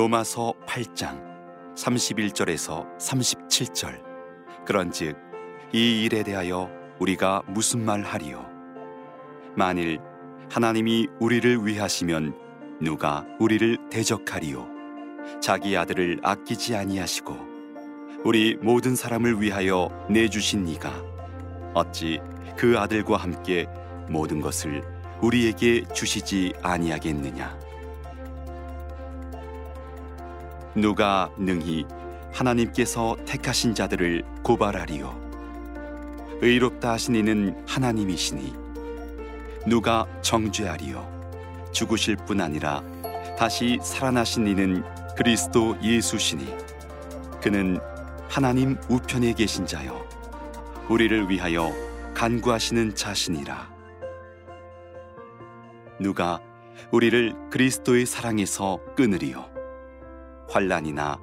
로마서 0.00 0.54
8장 0.66 1.22
31절에서 1.76 2.96
37절. 2.96 4.02
그런즉 4.64 5.14
이 5.74 6.04
일에 6.04 6.22
대하여 6.22 6.70
우리가 6.98 7.42
무슨 7.46 7.84
말 7.84 8.00
하리요? 8.00 8.48
만일 9.54 9.98
하나님이 10.50 11.08
우리를 11.20 11.66
위하시면 11.66 12.34
누가 12.80 13.26
우리를 13.38 13.76
대적하리요? 13.90 14.66
자기 15.42 15.76
아들을 15.76 16.20
아끼지 16.22 16.76
아니하시고 16.76 17.36
우리 18.24 18.56
모든 18.56 18.96
사람을 18.96 19.42
위하여 19.42 19.90
내주신 20.08 20.66
이가 20.66 20.94
어찌 21.74 22.20
그 22.56 22.78
아들과 22.78 23.18
함께 23.18 23.66
모든 24.08 24.40
것을 24.40 24.82
우리에게 25.20 25.84
주시지 25.92 26.54
아니하겠느냐 26.62 27.59
누가 30.74 31.30
능히 31.36 31.84
하나님께서 32.32 33.16
택하신 33.26 33.74
자들을 33.74 34.24
고발하리요? 34.42 35.30
의롭다 36.40 36.92
하신 36.92 37.16
이는 37.16 37.64
하나님이시니 37.66 38.54
누가 39.66 40.06
정죄하리요? 40.22 41.68
죽으실 41.72 42.16
뿐 42.16 42.40
아니라 42.40 42.82
다시 43.36 43.78
살아나신 43.82 44.46
이는 44.46 44.84
그리스도 45.16 45.76
예수시니 45.82 46.46
그는 47.42 47.78
하나님 48.28 48.76
우편에 48.88 49.32
계신 49.32 49.66
자요. 49.66 50.06
우리를 50.88 51.28
위하여 51.28 51.72
간구하시는 52.14 52.94
자신이라. 52.94 53.70
누가 56.00 56.40
우리를 56.90 57.34
그리스도의 57.50 58.06
사랑에서 58.06 58.78
끊으리요 58.96 59.49
환란이나 60.50 61.16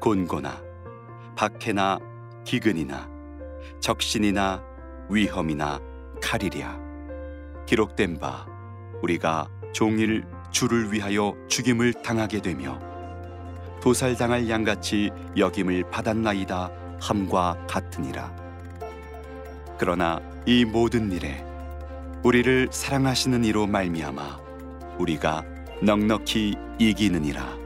곤고나 0.00 0.62
박해나 1.36 1.98
기근이나 2.44 3.08
적신이나 3.78 4.64
위험이나 5.10 5.78
칼이랴. 6.22 6.78
기록된 7.66 8.18
바 8.18 8.46
우리가 9.02 9.48
종일 9.72 10.24
주를 10.50 10.92
위하여 10.92 11.34
죽임을 11.48 11.92
당하게 12.02 12.40
되며 12.40 12.78
도살당할 13.82 14.48
양같이 14.48 15.10
여김을 15.36 15.90
받았나이다 15.90 16.70
함과 17.00 17.66
같으니라. 17.68 18.34
그러나 19.78 20.20
이 20.46 20.64
모든 20.64 21.12
일에 21.12 21.44
우리를 22.22 22.68
사랑하시는 22.70 23.44
이로 23.44 23.66
말미암아 23.66 24.40
우리가 24.98 25.44
넉넉히 25.82 26.54
이기느니라 26.78 27.59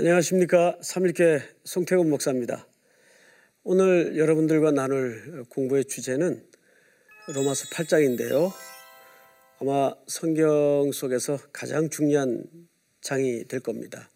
안녕하십니까. 0.00 0.78
삼일계 0.80 1.42
송태곤 1.64 2.08
목사입니다. 2.08 2.66
오늘 3.64 4.16
여러분들과 4.16 4.70
나눌 4.70 5.44
공부의 5.50 5.84
주제는 5.84 6.42
로마서 7.34 7.66
8장인데요. 7.66 8.50
아마 9.58 9.94
성경 10.06 10.90
속에서 10.90 11.36
가장 11.52 11.90
중요한 11.90 12.46
장이 13.02 13.44
될 13.44 13.60
겁니다. 13.60 14.08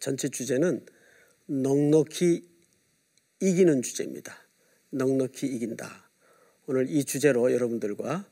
전체 0.00 0.28
주제는 0.28 0.84
넉넉히 1.46 2.42
이기는 3.38 3.82
주제입니다. 3.82 4.36
넉넉히 4.90 5.46
이긴다. 5.46 6.10
오늘 6.66 6.90
이 6.90 7.04
주제로 7.04 7.52
여러분들과 7.52 8.28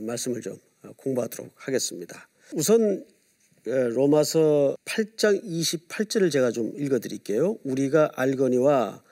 말씀을 0.00 0.40
좀 0.40 0.58
공부하도록 0.96 1.52
하겠습니다. 1.56 2.30
우선 2.54 3.04
로마서 3.66 4.76
8장 4.84 5.42
28절을 5.42 6.30
제가 6.30 6.52
좀 6.52 6.72
읽어 6.76 7.00
드릴게요. 7.00 7.58
우리가 7.64 8.12
알거니와 8.14 9.02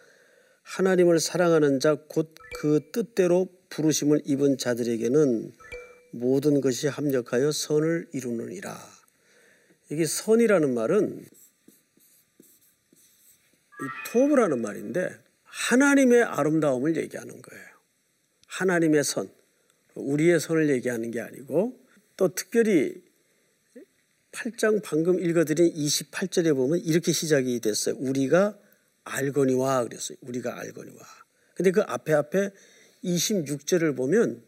하나님을 0.62 1.18
사랑하는 1.20 1.80
자 1.80 1.96
곧 2.08 2.28
그 2.54 2.80
뜻대로 2.92 3.48
부르심을 3.68 4.22
입은 4.24 4.58
자들에게는 4.58 5.52
모든 6.12 6.60
것이 6.60 6.86
합력하여 6.86 7.50
선을 7.50 8.08
이루느니라. 8.12 8.78
이게 9.90 10.06
선이라는 10.06 10.72
말은 10.72 11.26
토브라는 14.12 14.62
말인데 14.62 15.10
하나님의 15.42 16.22
아름다움을 16.22 16.96
얘기하는 16.96 17.42
거예요. 17.42 17.64
하나님의 18.46 19.02
선, 19.02 19.28
우리의 19.94 20.38
선을 20.38 20.70
얘기하는 20.70 21.10
게 21.10 21.20
아니고 21.20 21.76
또 22.16 22.34
특별히 22.34 23.03
8장 24.34 24.82
방금 24.82 25.18
읽어드린 25.20 25.72
28절에 25.72 26.54
보면 26.54 26.80
이렇게 26.80 27.12
시작이 27.12 27.60
됐어요. 27.60 27.94
우리가 27.98 28.58
알거니와 29.04 29.84
그랬어요. 29.84 30.18
우리가 30.22 30.58
알거니와. 30.58 30.98
근데 31.54 31.70
그 31.70 31.82
앞에 31.82 32.12
앞에 32.12 32.50
26절을 33.04 33.96
보면 33.96 34.42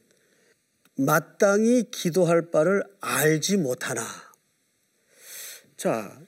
마땅히 0.96 1.88
기도할 1.90 2.50
바를 2.50 2.82
알지 3.00 3.58
못하나. 3.58 4.02
자, 5.76 6.20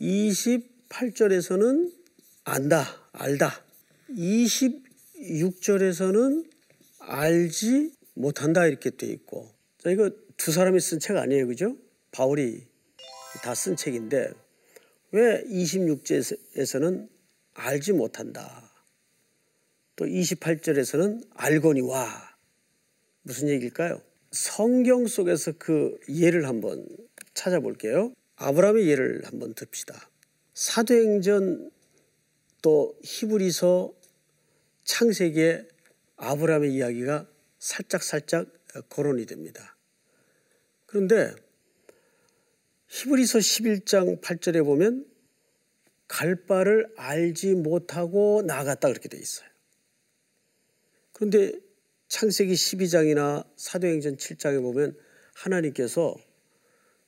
28절에서는 0.00 1.92
안다, 2.44 3.08
알다. 3.12 3.62
26절에서는 4.10 6.50
알지 6.98 7.92
못한다 8.14 8.66
이렇게 8.66 8.90
돼 8.90 9.06
있고. 9.06 9.54
자, 9.78 9.90
이거 9.90 10.10
두 10.36 10.50
사람이 10.50 10.80
쓴 10.80 10.98
책 10.98 11.16
아니에요, 11.18 11.46
그죠? 11.46 11.76
바울이 12.10 12.66
다 13.38 13.54
쓴 13.54 13.76
책인데 13.76 14.32
왜 15.12 15.42
26절에서는 15.44 17.08
알지 17.54 17.92
못한다. 17.92 18.70
또 19.96 20.04
28절에서는 20.04 21.26
알거니와 21.34 22.36
무슨 23.22 23.48
얘기일까요? 23.48 24.02
성경 24.32 25.06
속에서 25.06 25.52
그 25.58 25.98
예를 26.08 26.46
한번 26.46 26.86
찾아볼게요. 27.34 28.12
아브라함의 28.36 28.88
예를 28.88 29.22
한번 29.24 29.54
듭시다. 29.54 30.08
사도행전 30.54 31.70
또 32.62 32.98
히브리서 33.02 33.92
창세기에 34.84 35.66
아브라함의 36.16 36.72
이야기가 36.72 37.28
살짝 37.58 38.02
살짝 38.02 38.46
거론이 38.88 39.26
됩니다. 39.26 39.76
그런데 40.86 41.34
히브리서 42.90 43.38
11장 43.38 44.20
8절에 44.20 44.64
보면 44.64 45.06
갈 46.08 46.34
바를 46.44 46.92
알지 46.96 47.54
못하고 47.54 48.42
나갔다 48.44 48.88
그렇게 48.88 49.08
돼 49.08 49.16
있어요. 49.16 49.48
그런데 51.12 51.52
창세기 52.08 52.52
12장이나 52.52 53.46
사도행전 53.54 54.16
7장에 54.16 54.60
보면 54.60 54.96
하나님께서 55.34 56.16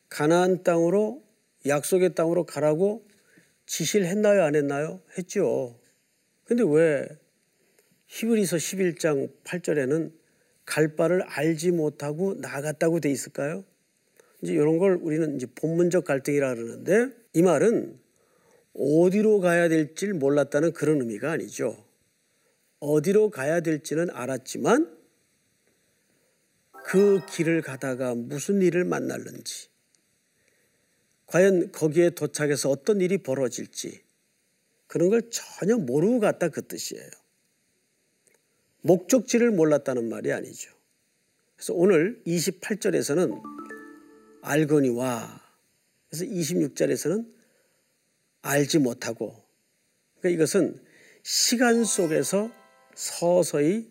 가나안 0.08 0.62
땅으로 0.62 1.24
약속의 1.66 2.14
땅으로 2.14 2.44
가라고 2.44 3.04
지시를 3.66 4.06
했나요 4.06 4.44
안 4.44 4.54
했나요? 4.54 5.02
했죠. 5.18 5.80
근데 6.44 6.62
왜 6.64 7.08
히브리서 8.06 8.56
11장 8.56 9.32
8절에는 9.42 10.12
갈 10.64 10.94
바를 10.94 11.22
알지 11.22 11.72
못하고 11.72 12.34
나갔다고 12.34 13.00
돼 13.00 13.10
있을까요? 13.10 13.64
이제 14.42 14.52
이런 14.52 14.78
걸 14.78 14.98
우리는 15.00 15.36
이제 15.36 15.46
본문적 15.54 16.04
갈등이라 16.04 16.54
그러는데 16.54 17.08
이 17.32 17.42
말은 17.42 17.98
어디로 18.74 19.40
가야 19.40 19.68
될지 19.68 20.08
몰랐다는 20.08 20.72
그런 20.72 21.00
의미가 21.00 21.30
아니죠. 21.30 21.84
어디로 22.80 23.30
가야 23.30 23.60
될지는 23.60 24.10
알았지만 24.10 24.98
그 26.84 27.20
길을 27.30 27.62
가다가 27.62 28.14
무슨 28.14 28.60
일을 28.60 28.84
만날는지 28.84 29.68
과연 31.26 31.70
거기에 31.70 32.10
도착해서 32.10 32.68
어떤 32.70 33.00
일이 33.00 33.18
벌어질지 33.18 34.02
그런 34.88 35.08
걸 35.08 35.22
전혀 35.30 35.78
모르고 35.78 36.20
갔다 36.20 36.48
그 36.48 36.66
뜻이에요. 36.66 37.08
목적지를 38.82 39.52
몰랐다는 39.52 40.08
말이 40.08 40.32
아니죠. 40.32 40.72
그래서 41.56 41.72
오늘 41.74 42.20
28절에서는 42.26 43.61
알거니와 44.42 45.40
그래서 46.08 46.24
26절에서는 46.24 47.26
알지 48.42 48.78
못하고 48.78 49.34
그러니까 50.20 50.36
이것은 50.36 50.78
시간 51.22 51.84
속에서 51.84 52.50
서서히 52.94 53.90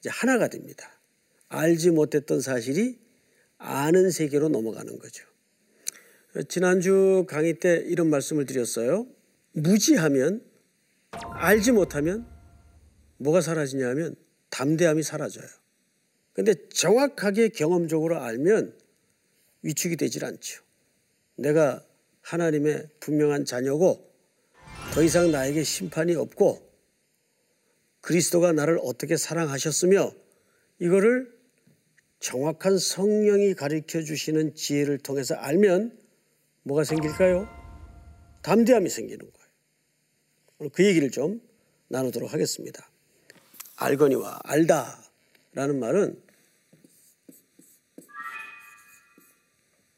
이제 0.00 0.10
하나가 0.10 0.48
됩니다. 0.48 0.90
알지 1.48 1.90
못했던 1.90 2.40
사실이 2.40 2.98
아는 3.58 4.10
세계로 4.10 4.48
넘어가는 4.48 4.98
거죠. 4.98 5.24
지난주 6.48 7.24
강의 7.28 7.58
때 7.58 7.76
이런 7.86 8.08
말씀을 8.10 8.46
드렸어요. 8.46 9.06
무지하면 9.52 10.42
알지 11.34 11.72
못하면 11.72 12.26
뭐가 13.18 13.40
사라지냐면 13.40 14.16
담대함이 14.50 15.02
사라져요. 15.02 15.46
근데 16.32 16.54
정확하게 16.70 17.50
경험적으로 17.50 18.20
알면 18.20 18.81
위축이 19.62 19.96
되질 19.96 20.24
않죠. 20.24 20.62
내가 21.36 21.84
하나님의 22.22 22.88
분명한 23.00 23.44
자녀고 23.44 24.12
더 24.94 25.02
이상 25.02 25.30
나에게 25.30 25.64
심판이 25.64 26.14
없고 26.14 26.70
그리스도가 28.00 28.52
나를 28.52 28.78
어떻게 28.82 29.16
사랑하셨으며 29.16 30.12
이거를 30.80 31.32
정확한 32.20 32.78
성령이 32.78 33.54
가르쳐 33.54 34.02
주시는 34.02 34.54
지혜를 34.54 34.98
통해서 34.98 35.34
알면 35.34 35.98
뭐가 36.62 36.84
생길까요? 36.84 37.48
담대함이 38.42 38.88
생기는 38.88 39.18
거예요. 39.18 39.48
오늘 40.58 40.70
그 40.70 40.84
얘기를 40.84 41.10
좀 41.10 41.40
나누도록 41.88 42.32
하겠습니다. 42.32 42.88
알거니와 43.76 44.40
알다라는 44.44 45.80
말은 45.80 46.21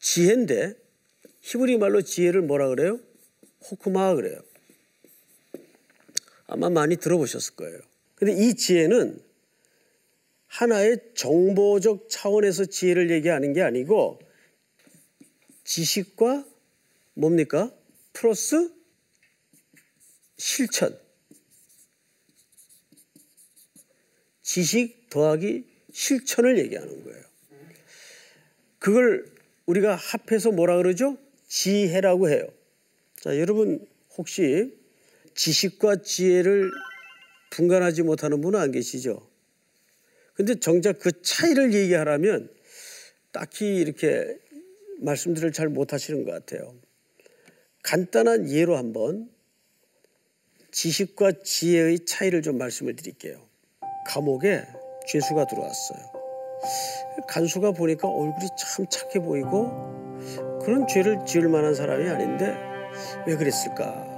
지혜인데 0.04 0.74
히브리 1.40 1.78
말로 1.78 2.02
지혜를 2.02 2.42
뭐라 2.42 2.68
그래요? 2.68 3.00
호크마 3.70 4.14
그래요. 4.16 4.38
아마 6.46 6.68
많이 6.68 6.96
들어보셨을 6.96 7.56
거예요. 7.56 7.80
근데 8.14 8.34
이 8.34 8.54
지혜는 8.54 9.18
하나의 10.46 10.98
정보적 11.14 12.10
차원에서 12.10 12.66
지혜를 12.66 13.10
얘기하는 13.12 13.54
게 13.54 13.62
아니고 13.62 14.20
지식과 15.64 16.46
뭡니까? 17.14 17.74
플러스 18.12 18.70
실천. 20.36 21.00
지식 24.42 25.08
더하기 25.08 25.64
실천을 25.92 26.58
얘기하는 26.58 27.04
거예요. 27.04 27.24
그걸 28.78 29.33
우리가 29.66 29.96
합해서 29.96 30.50
뭐라 30.50 30.76
그러죠? 30.76 31.16
지혜라고 31.48 32.28
해요. 32.28 32.46
자, 33.20 33.38
여러분 33.38 33.86
혹시 34.16 34.76
지식과 35.34 36.02
지혜를 36.02 36.70
분간하지 37.50 38.02
못하는 38.02 38.40
분은 38.40 38.58
안 38.58 38.72
계시죠? 38.72 39.26
근데 40.34 40.56
정작 40.56 40.98
그 40.98 41.22
차이를 41.22 41.72
얘기하라면 41.72 42.50
딱히 43.32 43.76
이렇게 43.76 44.36
말씀들을 44.98 45.52
잘 45.52 45.68
못하시는 45.68 46.24
것 46.24 46.32
같아요. 46.32 46.74
간단한 47.82 48.50
예로 48.50 48.76
한번 48.76 49.30
지식과 50.72 51.42
지혜의 51.44 52.04
차이를 52.04 52.42
좀 52.42 52.58
말씀을 52.58 52.96
드릴게요. 52.96 53.46
감옥에 54.06 54.64
죄수가 55.08 55.46
들어왔어요. 55.46 56.23
간수가 57.26 57.72
보니까 57.72 58.08
얼굴이 58.08 58.48
참 58.56 58.86
착해 58.88 59.24
보이고 59.24 59.70
그런 60.62 60.86
죄를 60.86 61.24
지을 61.24 61.48
만한 61.48 61.74
사람이 61.74 62.08
아닌데 62.08 62.56
왜 63.26 63.36
그랬을까? 63.36 64.14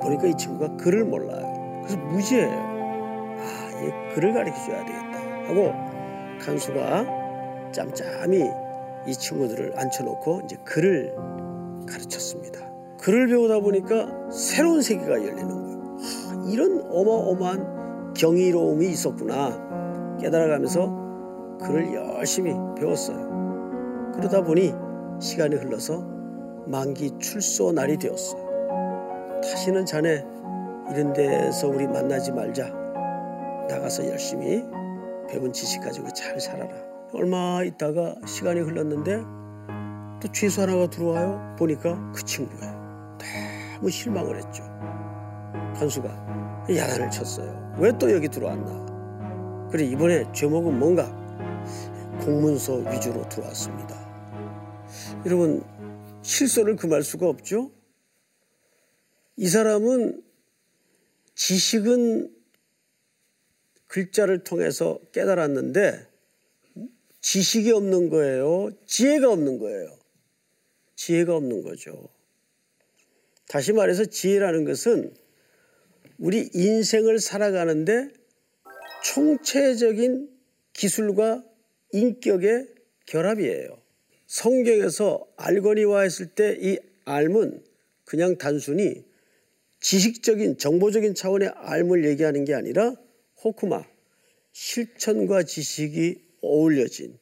보니까 0.00 0.26
이 0.26 0.36
친구가 0.36 0.76
글을 0.76 1.04
몰라요. 1.04 1.82
그래서 1.82 1.98
무지해요. 1.98 2.50
아, 2.50 3.82
얘 3.82 4.14
글을 4.14 4.32
가르쳐 4.32 4.56
줘야 4.66 4.84
되겠다. 4.84 5.18
하고 5.48 5.72
간수가 6.40 7.72
짬짬이 7.72 8.44
이 9.06 9.12
친구들을 9.12 9.78
앉혀놓고 9.78 10.42
이제 10.44 10.56
글을 10.64 11.14
가르쳤습니다. 11.88 12.68
글을 13.00 13.28
배우다 13.28 13.60
보니까 13.60 14.30
새로운 14.30 14.82
세계가 14.82 15.12
열리는 15.12 15.48
거예요. 15.48 15.96
하, 15.98 16.50
이런 16.50 16.82
어마어마한 16.90 18.14
경이로움이 18.14 18.88
있었구나 18.88 20.16
깨달아가면서 20.20 21.07
글을 21.60 21.94
열심히 21.94 22.54
배웠어요. 22.78 24.12
그러다 24.14 24.42
보니 24.42 24.74
시간이 25.20 25.56
흘러서 25.56 26.00
만기 26.66 27.18
출소 27.18 27.72
날이 27.72 27.96
되었어요. 27.96 29.40
다시는 29.42 29.86
자네 29.86 30.24
이런 30.90 31.12
데서 31.12 31.68
우리 31.68 31.86
만나지 31.86 32.32
말자. 32.32 32.68
나가서 33.68 34.06
열심히 34.08 34.64
배운 35.28 35.52
지식 35.52 35.82
가지고 35.82 36.08
잘 36.08 36.40
살아라. 36.40 36.70
얼마 37.12 37.62
있다가 37.64 38.14
시간이 38.26 38.60
흘렀는데 38.60 39.22
또 40.20 40.32
죄수 40.32 40.62
하나가 40.62 40.86
들어와요. 40.88 41.56
보니까 41.58 41.98
그 42.14 42.22
친구예요. 42.24 43.16
너무 43.76 43.90
실망을 43.90 44.36
했죠. 44.36 44.62
간수가 45.78 46.08
야단을 46.74 47.10
쳤어요. 47.10 47.74
왜 47.78 47.92
또 47.98 48.10
여기 48.12 48.28
들어왔나? 48.28 49.68
그래 49.70 49.84
이번에 49.84 50.24
죄목은 50.32 50.78
뭔가 50.78 51.04
공문서 52.28 52.90
위주로 52.90 53.26
들어왔습니다. 53.30 53.96
여러분 55.24 55.64
실소를 56.22 56.76
금할 56.76 57.02
수가 57.02 57.26
없죠. 57.26 57.72
이 59.36 59.48
사람은 59.48 60.22
지식은 61.34 62.30
글자를 63.86 64.44
통해서 64.44 65.00
깨달았는데 65.12 66.06
지식이 67.22 67.72
없는 67.72 68.10
거예요. 68.10 68.72
지혜가 68.84 69.30
없는 69.30 69.58
거예요. 69.58 69.98
지혜가 70.96 71.34
없는 71.34 71.62
거죠. 71.62 72.10
다시 73.48 73.72
말해서 73.72 74.04
지혜라는 74.04 74.66
것은 74.66 75.14
우리 76.18 76.50
인생을 76.52 77.20
살아가는데 77.20 78.10
총체적인 79.02 80.28
기술과 80.74 81.48
인격의 81.92 82.68
결합이에요. 83.06 83.78
성경에서 84.26 85.26
알거니와 85.36 86.02
했을 86.02 86.26
때 86.26 86.56
이 86.60 86.78
알은 87.08 87.64
그냥 88.04 88.36
단순히 88.36 89.04
지식적인 89.80 90.58
정보적인 90.58 91.14
차원의 91.14 91.50
알을 91.54 92.04
얘기하는 92.04 92.44
게 92.44 92.54
아니라 92.54 92.94
호쿠마 93.42 93.84
실천과 94.52 95.44
지식이 95.44 96.20
어울려진 96.42 97.18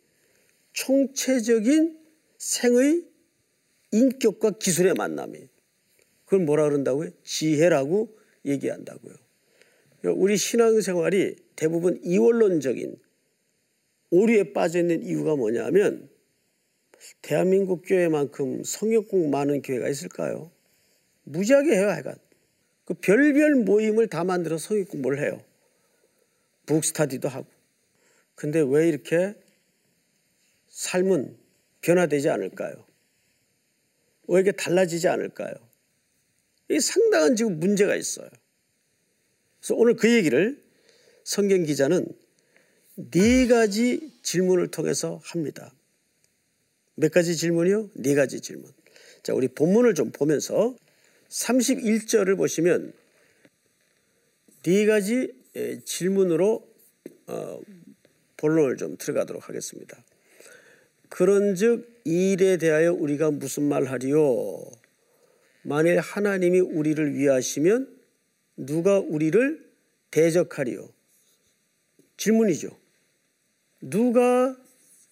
총체적인 0.73 1.99
생의 2.38 3.04
인격과 3.92 4.52
기술의 4.58 4.94
만남이 4.94 5.38
그걸 6.25 6.40
뭐라 6.40 6.64
그런다고요? 6.64 7.11
지혜라고 7.23 8.16
얘기한다고요. 8.44 9.14
우리 10.04 10.37
신앙생활이 10.37 11.37
대부분 11.54 12.00
이원론적인 12.02 12.96
오류에 14.16 14.54
빠져 14.54 14.78
있는 14.78 15.02
이유가 15.04 15.37
뭐냐면 15.37 16.08
대한민국 17.20 17.82
교회만큼 17.85 18.64
성역공 18.64 19.28
많은 19.30 19.61
교회가 19.61 19.88
있을까요? 19.90 20.50
무지하게 21.25 21.76
해요, 21.76 21.88
하여간. 21.90 22.16
그 22.87 22.94
별별 22.94 23.56
모임을 23.56 24.08
다 24.08 24.25
만들어 24.25 24.56
성역 24.56 24.88
공부를 24.88 25.20
해요. 25.23 25.42
북스타디도 26.64 27.28
하고. 27.28 27.46
근데 28.35 28.61
왜 28.61 28.88
이렇게 28.88 29.35
삶은 30.68 31.37
변화되지 31.82 32.30
않을까요? 32.30 32.75
왜 34.28 34.40
이렇게 34.40 34.52
달라지지 34.52 35.08
않을까요? 35.08 35.54
이 36.70 36.80
상당한 36.80 37.37
지금 37.37 37.61
문제가 37.61 37.94
있어요. 37.94 38.28
그래서 39.61 39.75
오늘 39.75 39.94
그 39.94 40.11
얘기를 40.11 40.64
성경 41.23 41.64
기자는 41.64 42.25
네 42.96 43.46
가지 43.46 44.10
질문을 44.22 44.68
통해서 44.68 45.20
합니다. 45.22 45.70
몇 46.94 47.12
가지 47.12 47.36
질문이요? 47.36 47.90
네 47.94 48.14
가지 48.14 48.40
질문. 48.40 48.72
자, 49.22 49.34
우리 49.34 49.48
본문을 49.48 49.94
좀 49.94 50.12
보면서 50.12 50.74
31절을 51.28 52.38
보시면 52.38 52.94
네 54.62 54.86
가지 54.86 55.30
질문으로 55.84 56.66
어, 57.26 57.60
본론을 58.38 58.78
좀 58.78 58.96
들어가도록 58.96 59.48
하겠습니다. 59.48 60.02
그런즉 61.10 62.00
이 62.04 62.32
일에 62.32 62.56
대하여 62.56 62.94
우리가 62.94 63.30
무슨 63.30 63.68
말하리요? 63.68 64.64
만일 65.62 65.98
하나님이 66.00 66.60
우리를 66.60 67.14
위하시면 67.14 67.94
누가 68.56 68.98
우리를 69.00 69.66
대적하리요? 70.10 70.88
질문이죠. 72.16 72.86
누가 73.88 74.57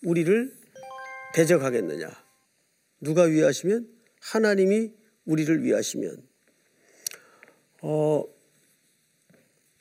우리를 0.03 0.53
대적하겠느냐? 1.35 2.11
누가 3.01 3.23
위하시면 3.23 3.89
하나님이 4.21 4.93
우리를 5.27 5.63
위하시면 5.63 6.23
어, 7.83 8.25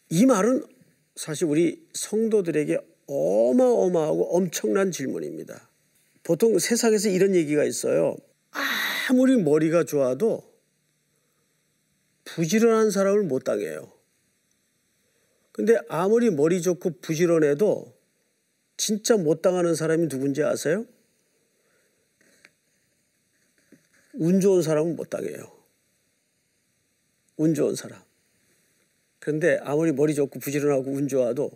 이 0.09 0.25
말은 0.25 0.63
사실 1.15 1.47
우리 1.47 1.87
성도들에게 1.93 2.77
어마어마하고 3.07 4.35
엄청난 4.35 4.91
질문입니다. 4.91 5.69
보통 6.21 6.59
세상에서 6.59 7.09
이런 7.09 7.33
얘기가 7.33 7.63
있어요. 7.63 8.15
아무리 9.09 9.37
머리가 9.41 9.85
좋아도 9.85 10.43
부지런한 12.25 12.91
사람을 12.91 13.23
못 13.23 13.43
당해요. 13.43 13.91
근데 15.51 15.77
아무리 15.89 16.29
머리 16.29 16.61
좋고 16.61 16.99
부지런해도 17.01 17.92
진짜 18.77 19.17
못 19.17 19.41
당하는 19.41 19.75
사람이 19.75 20.07
누군지 20.09 20.43
아세요? 20.43 20.85
운 24.13 24.39
좋은 24.39 24.61
사람은 24.61 24.95
못 24.95 25.09
당해요. 25.09 25.51
운 27.37 27.53
좋은 27.53 27.75
사람. 27.75 28.01
그런데 29.19 29.57
아무리 29.63 29.91
머리 29.91 30.13
좋고 30.13 30.39
부지런하고 30.39 30.91
운 30.91 31.07
좋아도 31.07 31.51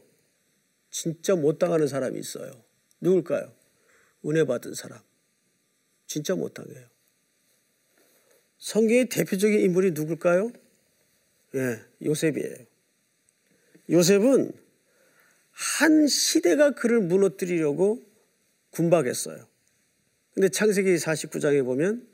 진짜 0.90 1.36
못 1.36 1.60
당하는 1.60 1.88
사람이 1.88 2.18
있어요. 2.20 2.52
누굴까요? 3.02 3.54
은혜 4.26 4.46
받은 4.46 4.74
사람. 4.74 5.00
진짜 6.08 6.34
못 6.36 6.54
당해요. 6.54 6.88
성경의 8.58 9.10
대표적인 9.10 9.60
인물이 9.60 9.92
누굴까요? 9.92 10.52
예, 11.56 11.80
요셉이에요. 12.04 12.56
요셉은 13.90 14.52
한 15.58 16.06
시대가 16.08 16.70
그를 16.70 17.02
무너뜨리려고 17.02 18.04
군박했어요. 18.70 19.48
근데 20.36 20.50
창세기 20.50 20.96
49장에 20.98 21.66
보면 21.66 22.08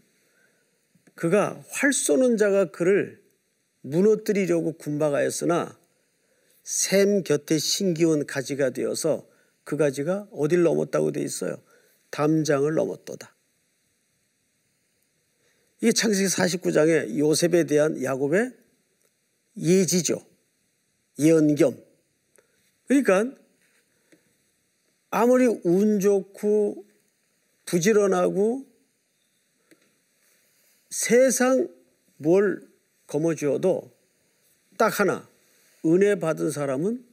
그가 1.15 1.61
활 1.67 1.91
쏘는 1.91 2.37
자가 2.37 2.71
그를 2.71 3.21
무너뜨리려고 3.81 4.77
군박하였으나 4.77 5.77
샘 6.63 7.23
곁에 7.23 7.57
신기온 7.57 8.25
가지가 8.25 8.69
되어서 8.69 9.27
그 9.65 9.75
가지가 9.75 10.29
어딜 10.31 10.63
넘었다고 10.63 11.11
돼 11.11 11.21
있어요. 11.21 11.61
담장을 12.11 12.73
넘었도다. 12.73 13.35
이게 15.81 15.91
창세기 15.91 16.27
49장에 16.27 17.17
요셉에 17.17 17.65
대한 17.65 18.01
야곱의 18.01 18.53
예지죠. 19.57 20.25
예언겸. 21.19 21.82
그러니까 22.87 23.31
아무리 25.09 25.45
운 25.63 25.99
좋고 25.99 26.85
부지런하고 27.65 28.65
세상 30.89 31.67
뭘 32.17 32.61
거머쥐어도 33.07 33.91
딱 34.77 34.99
하나 34.99 35.27
은혜 35.85 36.15
받은 36.15 36.51
사람은 36.51 37.05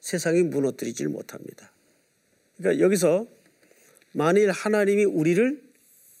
세상이 0.00 0.42
무너뜨리질 0.42 1.08
못합니다. 1.08 1.72
그러니까 2.56 2.84
여기서 2.84 3.26
만일 4.12 4.50
하나님이 4.50 5.04
우리를 5.04 5.62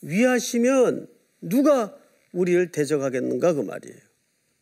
위하시면 0.02 1.08
누가 1.40 1.96
우리를 2.32 2.72
대적하겠는가 2.72 3.52
그 3.54 3.60
말이에요. 3.60 3.98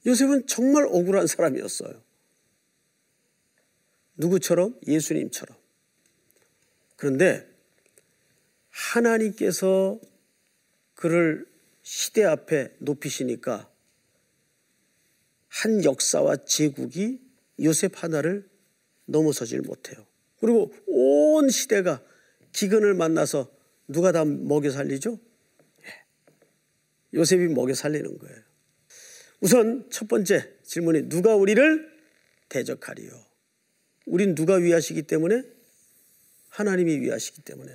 요셉은 0.07 0.47
정말 0.47 0.85
억울한 0.87 1.27
사람이었어요. 1.27 2.01
누구처럼? 4.17 4.79
예수님처럼. 4.87 5.57
그런데 6.97 7.49
하나님께서 8.71 9.99
그를 10.95 11.47
시대 11.83 12.25
앞에 12.25 12.75
높이시니까 12.79 13.69
한 15.49 15.85
역사와 15.85 16.45
제국이 16.45 17.21
요셉 17.61 18.03
하나를 18.03 18.49
넘어서질 19.07 19.61
못해요. 19.63 20.07
그리고 20.41 20.73
온 20.87 21.51
시대가 21.51 22.03
기근을 22.53 22.95
만나서 22.95 23.53
누가 23.89 24.13
다 24.13 24.25
먹여 24.25 24.71
살리죠? 24.71 25.19
예. 25.85 25.89
요셉이 27.15 27.49
먹여 27.49 27.75
살리는 27.75 28.19
거예요. 28.19 28.37
우선 29.41 29.89
첫 29.91 30.09
번째 30.09 30.55
질문이 30.63 31.09
누가 31.09 31.35
우리를 31.35 31.91
대적하리요? 32.49 33.32
우린 34.07 34.35
누가 34.35 34.55
위하시기 34.55 35.03
때문에? 35.03 35.43
하나님이 36.49 37.01
위하시기 37.01 37.43
때문에. 37.43 37.73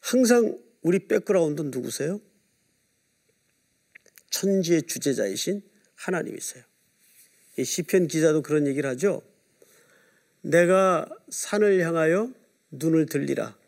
항상 0.00 0.58
우리 0.82 1.06
백그라운드 1.06 1.62
누구세요? 1.62 2.20
천지의 4.30 4.82
주재자이신 4.82 5.62
하나님이세요. 5.94 6.64
시편 7.62 8.08
기자도 8.08 8.42
그런 8.42 8.66
얘기를 8.66 8.88
하죠. 8.90 9.22
내가 10.42 11.06
산을 11.28 11.80
향하여 11.80 12.32
눈을 12.70 13.06
들리라. 13.06 13.58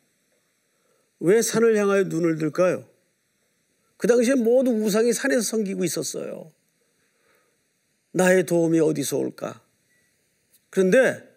왜 1.21 1.43
산을 1.43 1.77
향하여 1.77 2.05
눈을 2.05 2.39
들까요? 2.39 2.89
그 3.97 4.07
당시에 4.07 4.35
모두 4.35 4.71
우상이 4.71 5.13
산에서 5.13 5.43
섬기고 5.43 5.85
있었어요. 5.85 6.53
나의 8.13 8.47
도움이 8.47 8.81
어디서 8.81 9.19
올까? 9.19 9.63
그런데 10.71 11.32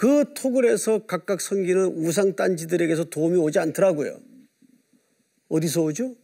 그 0.00 0.32
토굴에서 0.34 1.04
각각 1.04 1.42
섬기는 1.42 1.98
우상 1.98 2.34
딴지들에게서 2.34 3.04
도움이 3.10 3.36
오지 3.36 3.58
않더라고요. 3.58 4.18
어디서 5.48 5.82
오죠? 5.82 6.16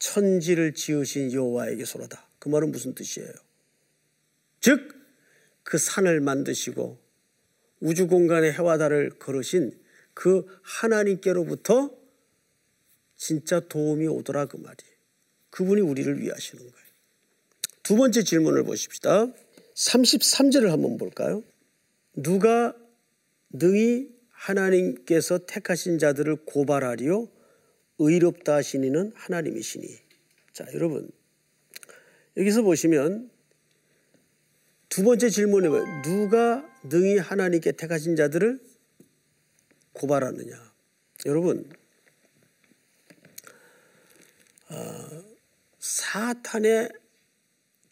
천지를 0.00 0.74
지으신 0.74 1.32
여호와에게서로다. 1.32 2.26
그 2.40 2.48
말은 2.48 2.72
무슨 2.72 2.94
뜻이에요? 2.94 3.30
즉 4.60 5.02
그 5.64 5.78
산을 5.78 6.20
만드시고 6.20 6.98
우주 7.80 8.06
공간의 8.06 8.52
해와 8.52 8.78
달을 8.78 9.10
걸으신 9.18 9.78
그 10.14 10.46
하나님께로부터 10.62 11.90
진짜 13.16 13.60
도움이 13.60 14.06
오더라 14.08 14.46
그 14.46 14.56
말이에요. 14.56 14.92
그분이 15.50 15.80
우리를 15.80 16.20
위하시는 16.20 16.62
거예요. 16.62 16.86
두 17.82 17.96
번째 17.96 18.22
질문을 18.22 18.64
보십시다. 18.64 19.28
33절을 19.74 20.68
한번 20.68 20.98
볼까요? 20.98 21.42
누가 22.14 22.76
능히 23.50 24.10
하나님께서 24.30 25.38
택하신 25.46 25.98
자들을 25.98 26.44
고발하리요 26.44 27.28
의롭다 27.98 28.56
하시니는 28.56 29.12
하나님이시니. 29.14 29.86
자, 30.52 30.66
여러분. 30.74 31.10
여기서 32.36 32.62
보시면 32.62 33.30
두 34.88 35.04
번째 35.04 35.30
질문이 35.30 35.68
뭐예요? 35.68 36.02
누가 36.02 36.68
능히 36.84 37.16
하나님께 37.18 37.72
택하신 37.72 38.16
자들을 38.16 38.60
고발하느냐? 39.92 40.72
여러분, 41.26 41.70
어, 44.70 45.24
사탄의 45.78 46.90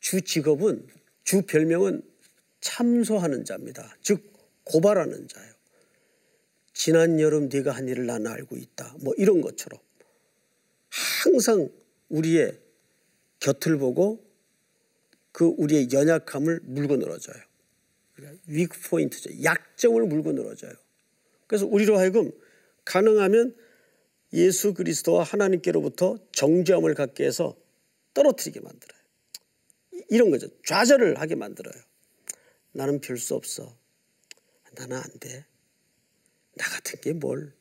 주 0.01 0.23
직업은 0.23 0.87
주 1.25 1.43
별명은 1.43 2.03
참소하는 2.61 3.45
자입니다. 3.45 3.97
즉 4.03 4.33
고발하는 4.65 5.29
자예요. 5.29 5.53
지난 6.73 7.21
여름 7.21 7.49
네가 7.49 7.73
한 7.73 7.89
일을 7.89 8.07
나는 8.07 8.31
알고 8.31 8.57
있다. 8.57 8.97
뭐 9.03 9.15
이런 9.17 9.41
것처럼 9.41 9.81
항상 10.89 11.69
우리의 12.09 12.59
곁을 13.41 13.79
보고 13.79 14.25
그 15.33 15.45
우리의 15.45 15.89
연약함을 15.93 16.61
물고 16.65 16.97
늘어져요. 16.97 17.43
위크 18.47 18.79
포인트죠. 18.89 19.43
약점을 19.43 20.03
물고 20.07 20.33
늘어져요. 20.33 20.73
그래서 21.47 21.67
우리로 21.67 21.99
하여금 21.99 22.31
가능하면 22.85 23.57
예수 24.33 24.75
그리스도와 24.75 25.25
하나님께로부터 25.25 26.19
정죄함을 26.33 26.95
갖게 26.95 27.25
해서 27.25 27.57
떨어뜨리게 28.15 28.61
만들어요. 28.61 29.01
이런 30.09 30.31
거죠. 30.31 30.49
좌절을 30.65 31.21
하게 31.21 31.35
만들어요. 31.35 31.90
나는 32.73 33.01
별 33.01 33.17
수 33.19 33.35
없어. 33.35 33.77
나는 34.77 34.97
안 34.97 35.05
돼. 35.19 35.45
나 36.57 36.65
같은 36.69 37.01
게 37.01 37.13
뭘. 37.13 37.53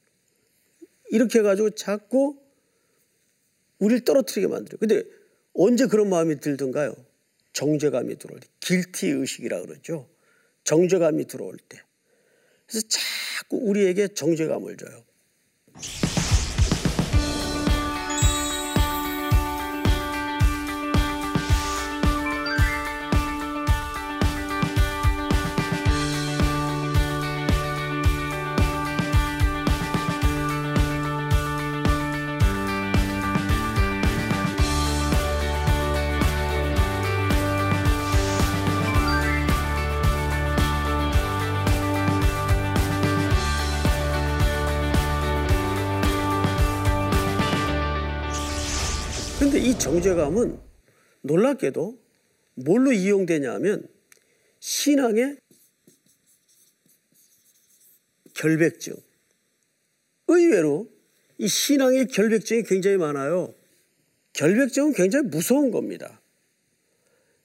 이렇게 1.11 1.39
해가지고 1.39 1.71
자꾸 1.71 2.39
우리를 3.79 4.03
떨어뜨리게 4.03 4.47
만들어요. 4.47 4.77
근데 4.79 5.03
언제 5.53 5.87
그런 5.87 6.09
마음이 6.09 6.39
들던가요? 6.39 6.95
정죄감이 7.53 8.17
들어올 8.17 8.39
때. 8.39 8.47
길티 8.59 9.07
의식이라 9.07 9.61
그러죠. 9.61 10.07
정죄감이 10.63 11.25
들어올 11.25 11.57
때. 11.57 11.81
그래서 12.67 12.87
자꾸 12.87 13.57
우리에게 13.57 14.09
정죄감을 14.09 14.77
줘요. 14.77 15.03
근데 49.39 49.57
이 49.57 49.79
정죄감은 49.79 50.59
놀랍게도 51.21 51.97
뭘로 52.55 52.91
이용되냐면 52.91 53.87
신앙의 54.59 55.37
결백증. 58.33 58.97
의외로 60.27 60.91
이 61.37 61.47
신앙의 61.47 62.07
결백증이 62.07 62.63
굉장히 62.63 62.97
많아요. 62.97 63.55
결백증은 64.33 64.91
굉장히 64.91 65.29
무서운 65.29 65.71
겁니다. 65.71 66.21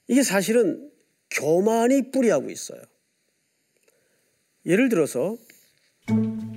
이게 0.09 0.25
사실은 0.25 0.91
교만이 1.31 2.11
뿌리하고 2.11 2.51
있어요. 2.51 2.83
예를 4.67 4.89
들어서 4.89 5.37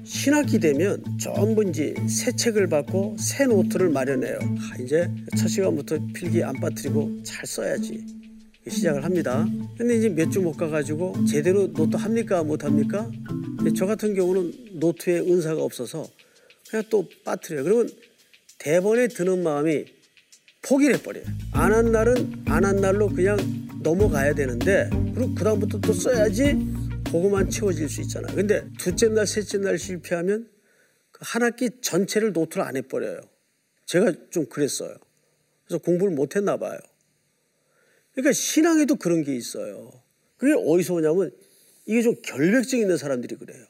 신학기 0.03 0.59
되면 0.59 1.01
전부 1.19 1.63
이제 1.63 1.93
새 2.09 2.31
책을 2.35 2.67
받고 2.67 3.15
새 3.19 3.45
노트를 3.45 3.89
마련해요. 3.89 4.37
아, 4.41 4.81
이제 4.81 5.09
첫 5.37 5.47
시간부터 5.47 5.97
필기 6.13 6.43
안 6.43 6.53
빠뜨리고 6.59 7.23
잘 7.23 7.45
써야지. 7.45 8.05
시작을 8.67 9.05
합니다. 9.05 9.45
근데 9.77 9.95
이제 9.97 10.09
몇 10.09 10.29
주 10.29 10.41
못 10.41 10.53
가가지고 10.57 11.25
제대로 11.25 11.71
노트 11.71 11.95
합니까? 11.95 12.43
못 12.43 12.65
합니까? 12.65 13.09
저 13.77 13.85
같은 13.85 14.13
경우는 14.13 14.51
노트의 14.73 15.19
은사가 15.19 15.61
없어서 15.63 16.05
그냥 16.69 16.83
또 16.89 17.07
빠뜨려요. 17.23 17.63
그러면 17.63 17.89
대번에 18.59 19.07
드는 19.07 19.41
마음이 19.43 19.85
포기를 20.61 20.95
해버려요. 20.95 21.23
안 21.53 21.71
한 21.71 21.91
날은 21.93 22.43
안 22.45 22.65
한 22.65 22.75
날로 22.77 23.07
그냥 23.07 23.37
넘어가야 23.81 24.33
되는데 24.33 24.89
그리고 25.15 25.33
그다음부터 25.35 25.79
또 25.79 25.93
써야지 25.93 26.57
그거만 27.11 27.49
채워질 27.49 27.87
수 27.89 28.01
있잖아. 28.01 28.27
근데 28.33 28.67
둘째 28.77 29.07
날, 29.07 29.25
셋째 29.25 29.57
날 29.59 29.79
실패하면 29.79 30.49
그한 31.11 31.41
학기 31.41 31.69
전체를 31.81 32.33
노트를 32.33 32.65
안 32.65 32.75
해버려요. 32.75 33.21
제가 33.85 34.13
좀 34.29 34.45
그랬어요. 34.47 34.95
그래서 35.65 35.81
공부를 35.83 36.13
못 36.13 36.35
했나 36.35 36.57
봐요. 36.57 36.77
그러니까 38.11 38.33
신앙에도 38.33 38.95
그런 38.95 39.23
게 39.23 39.35
있어요. 39.35 39.91
그게 40.37 40.53
어디서 40.53 40.95
오냐면 40.95 41.31
이게 41.85 42.01
좀 42.01 42.15
결백증 42.21 42.79
있는 42.79 42.97
사람들이 42.97 43.35
그래요. 43.35 43.65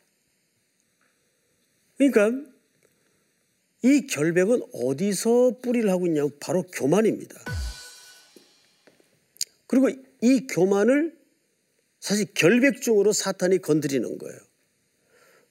그러니까 1.98 2.32
이 3.84 4.08
결백은 4.08 4.62
어디서 4.74 5.60
뿌리를 5.62 5.90
하고 5.90 6.08
있냐면 6.08 6.32
바로 6.40 6.64
교만입니다. 6.64 7.40
그리고 9.68 9.90
이 10.22 10.48
교만을 10.48 11.17
사실 12.00 12.34
결백증으로 12.34 13.12
사탄이 13.14 13.60
건드리는 13.60 14.18
거예요. 14.18 14.40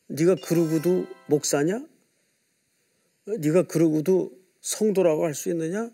네가 0.08 0.36
그러고도 0.36 1.06
목사냐? 1.26 1.86
네가 3.38 3.64
그러고도 3.64 4.32
성도라고 4.60 5.24
할 5.24 5.34
수 5.34 5.50
있느냐? 5.50 5.90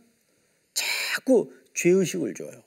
자꾸 0.74 1.52
죄의식을 1.74 2.34
줘요. 2.34 2.62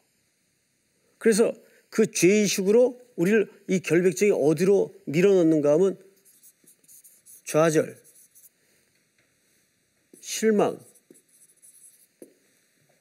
그래서 1.18 1.54
그 1.90 2.12
죄의식으로 2.12 3.00
우리를 3.16 3.50
이 3.68 3.80
결백증이 3.80 4.32
어디로 4.32 4.94
밀어넣는가 5.06 5.74
하면 5.74 5.98
좌절, 7.46 8.02
실망, 10.20 10.80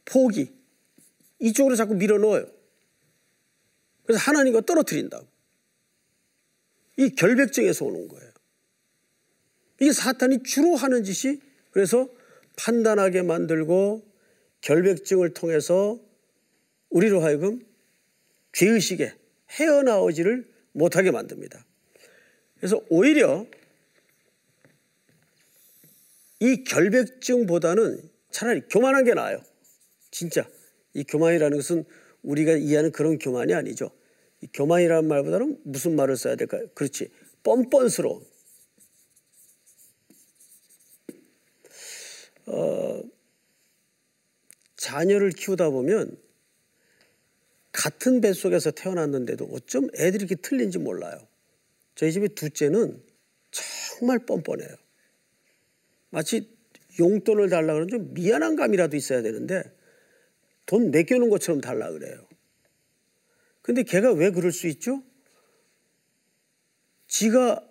포기 0.04 0.52
이쪽으로 1.40 1.76
자꾸 1.76 1.94
밀어넣어요. 1.94 2.46
그래서 4.04 4.20
하나님과 4.22 4.62
떨어뜨린다고. 4.62 5.26
이 6.96 7.10
결백증에서 7.10 7.84
오는 7.84 8.08
거예요. 8.08 8.30
이게 9.80 9.92
사탄이 9.92 10.42
주로 10.44 10.76
하는 10.76 11.02
짓이 11.02 11.40
그래서 11.72 12.08
판단하게 12.56 13.22
만들고 13.22 14.06
결백증을 14.60 15.34
통해서 15.34 16.00
우리로 16.90 17.20
하여금 17.20 17.66
죄의식에 18.52 19.12
헤어나오지를 19.50 20.48
못하게 20.72 21.10
만듭니다. 21.10 21.66
그래서 22.56 22.80
오히려 22.88 23.46
이 26.40 26.62
결백증보다는 26.64 28.10
차라리 28.30 28.62
교만한 28.68 29.04
게 29.04 29.14
나아요. 29.14 29.42
진짜 30.10 30.48
이 30.94 31.02
교만이라는 31.04 31.56
것은 31.56 31.84
우리가 32.24 32.52
이해하는 32.52 32.90
그런 32.92 33.18
교만이 33.18 33.54
아니죠. 33.54 33.90
이 34.40 34.48
교만이라는 34.52 35.08
말보다는 35.08 35.60
무슨 35.64 35.94
말을 35.96 36.16
써야 36.16 36.34
될까요? 36.36 36.66
그렇지. 36.74 37.10
뻔뻔스러운. 37.42 38.24
어, 42.46 43.02
자녀를 44.76 45.30
키우다 45.30 45.70
보면 45.70 46.18
같은 47.72 48.20
뱃속에서 48.20 48.70
태어났는데도 48.70 49.46
어쩜 49.46 49.88
애들이 49.96 50.24
이렇게 50.24 50.34
틀린지 50.36 50.78
몰라요. 50.78 51.18
저희 51.94 52.12
집에 52.12 52.28
둘째는 52.28 53.02
정말 53.50 54.18
뻔뻔해요. 54.26 54.76
마치 56.10 56.54
용돈을 56.98 57.48
달라 57.48 57.72
그러면 57.72 57.88
좀 57.88 58.14
미안한 58.14 58.56
감이라도 58.56 58.96
있어야 58.96 59.22
되는데 59.22 59.64
돈 60.66 60.90
맡겨놓은 60.90 61.30
것처럼 61.30 61.60
달라 61.60 61.90
그래요. 61.90 62.26
근데 63.62 63.82
걔가 63.82 64.12
왜 64.12 64.30
그럴 64.30 64.52
수 64.52 64.66
있죠? 64.68 65.02
지가 67.06 67.66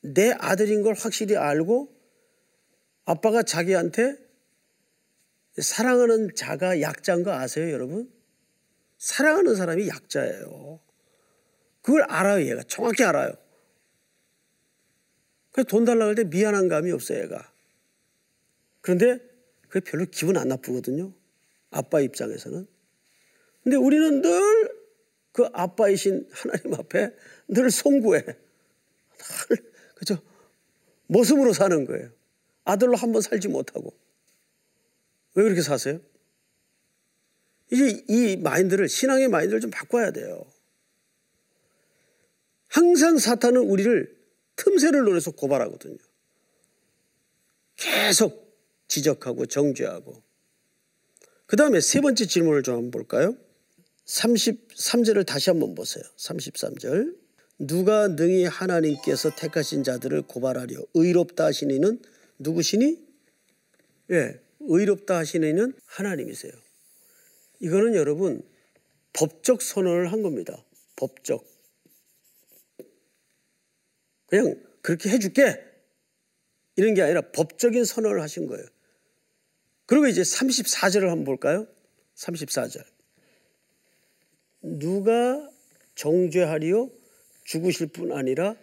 내 0.00 0.32
아들인 0.32 0.82
걸 0.82 0.94
확실히 0.94 1.36
알고 1.36 1.94
아빠가 3.04 3.42
자기한테 3.42 4.16
사랑하는 5.58 6.34
자가 6.34 6.80
약자인 6.80 7.22
거 7.22 7.32
아세요, 7.32 7.70
여러분? 7.72 8.12
사랑하는 8.98 9.54
사람이 9.56 9.88
약자예요. 9.88 10.80
그걸 11.82 12.02
알아요, 12.02 12.46
얘가. 12.48 12.62
정확히 12.64 13.04
알아요. 13.04 13.32
그래서 15.52 15.68
돈 15.68 15.84
달라고 15.84 16.08
할 16.08 16.14
때 16.14 16.24
미안한 16.24 16.68
감이 16.68 16.90
없어요, 16.92 17.22
얘가. 17.22 17.52
그런데 18.80 19.18
그게 19.68 19.80
별로 19.90 20.04
기분 20.06 20.36
안 20.36 20.48
나쁘거든요. 20.48 21.12
아빠 21.76 22.00
입장에서는. 22.00 22.66
근데 23.62 23.76
우리는 23.76 24.22
늘 24.22 24.76
그 25.36 25.44
아빠이신 25.52 26.26
하나님 26.32 26.72
앞에 26.80 27.14
늘 27.48 27.70
송구해. 27.70 28.22
늘, 28.22 29.72
그죠? 29.94 30.18
모습으로 31.06 31.52
사는 31.52 31.84
거예요. 31.84 32.10
아들로 32.64 32.96
한 32.96 33.12
번 33.12 33.20
살지 33.20 33.48
못하고. 33.48 33.92
왜 35.34 35.42
그렇게 35.44 35.60
사세요? 35.60 36.00
이제 37.70 38.02
이 38.08 38.36
마인드를, 38.38 38.88
신앙의 38.88 39.28
마인드를 39.28 39.60
좀 39.60 39.70
바꿔야 39.70 40.10
돼요. 40.10 40.42
항상 42.68 43.18
사탄은 43.18 43.60
우리를 43.60 44.16
틈새를 44.56 45.02
노려서 45.02 45.32
고발하거든요. 45.32 45.98
계속 47.76 48.58
지적하고 48.88 49.44
정죄하고. 49.44 50.22
그 51.46 51.56
다음에 51.56 51.80
세 51.80 52.00
번째 52.00 52.26
질문을 52.26 52.62
좀 52.62 52.74
한번 52.74 52.90
볼까요? 52.90 53.36
33절을 54.06 55.26
다시 55.26 55.50
한번 55.50 55.74
보세요. 55.74 56.04
33절. 56.16 57.16
누가 57.58 58.08
능히 58.08 58.44
하나님께서 58.44 59.30
택하신 59.34 59.82
자들을 59.82 60.22
고발하려 60.22 60.76
의롭다 60.94 61.46
하신 61.46 61.70
이는 61.70 62.00
누구시니? 62.38 62.98
예, 64.10 64.40
의롭다 64.60 65.18
하신 65.18 65.44
이는 65.44 65.72
하나님이세요. 65.86 66.52
이거는 67.60 67.94
여러분 67.94 68.42
법적 69.12 69.62
선언을 69.62 70.12
한 70.12 70.22
겁니다. 70.22 70.62
법적. 70.96 71.46
그냥 74.26 74.62
그렇게 74.82 75.08
해줄게. 75.10 75.62
이런 76.76 76.94
게 76.94 77.02
아니라 77.02 77.22
법적인 77.32 77.84
선언을 77.84 78.20
하신 78.20 78.46
거예요. 78.48 78.66
그리고 79.86 80.06
이제 80.08 80.22
34절을 80.22 81.08
한번 81.08 81.24
볼까요? 81.24 81.66
34절. 82.16 82.84
누가 84.62 85.48
정죄하리요? 85.94 86.90
죽으실 87.44 87.88
뿐 87.88 88.12
아니라 88.12 88.56